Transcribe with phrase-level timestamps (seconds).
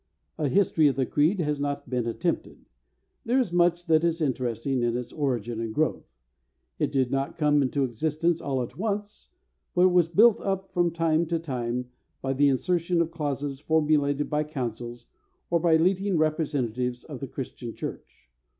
[0.39, 2.65] A history of the Creed has not been attempted.
[3.23, 6.07] There is much that is interesting in its origin and growth.
[6.79, 9.29] It did not come into existence all at once,
[9.75, 14.43] but was built up from time to time by the insertion of clauses formulated by
[14.43, 15.05] Councils
[15.51, 18.31] or by leading representatives of the Christian Church.